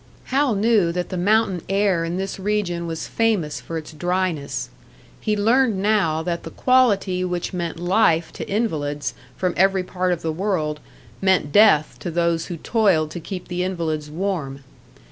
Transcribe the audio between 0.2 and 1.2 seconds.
Hal knew that the